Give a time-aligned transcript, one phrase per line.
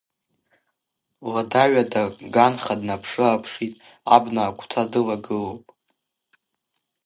[1.31, 2.01] Лада-ҩада,
[2.33, 3.73] ганха днаԥшы-ааԥшит,
[4.15, 5.65] абна агәҭа дылагылоуп.